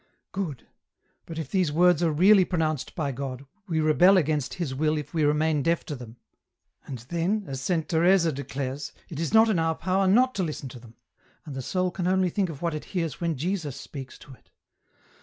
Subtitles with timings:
[0.13, 0.65] *" Good—
[1.27, 5.13] but if these words are really pronounced by God, we rebel against His will if
[5.13, 6.17] we remain deaf to them.
[6.87, 10.45] And then, as Saint Teresa declares, it is not in our power not to EN
[10.47, 10.47] ROUTE.
[10.47, 10.95] 89 listen to them,
[11.45, 14.49] and the soul can only think of what it hears when Jesus speaks to it.